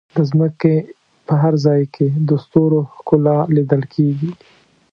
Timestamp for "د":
0.17-0.19, 2.27-2.29